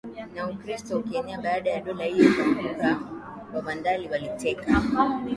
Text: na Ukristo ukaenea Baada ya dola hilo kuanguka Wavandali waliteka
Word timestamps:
na 0.35 0.43
Ukristo 0.49 0.99
ukaenea 0.99 1.41
Baada 1.41 1.69
ya 1.71 1.81
dola 1.81 2.05
hilo 2.05 2.33
kuanguka 2.35 2.99
Wavandali 3.53 4.09
waliteka 4.09 4.81